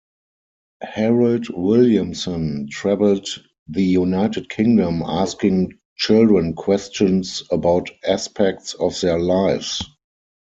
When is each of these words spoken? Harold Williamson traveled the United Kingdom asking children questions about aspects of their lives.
Harold 0.81 1.47
Williamson 1.49 2.67
traveled 2.71 3.27
the 3.67 3.83
United 3.83 4.49
Kingdom 4.49 5.03
asking 5.05 5.77
children 5.95 6.55
questions 6.55 7.43
about 7.51 7.87
aspects 8.07 8.73
of 8.73 8.99
their 9.01 9.19
lives. 9.19 9.83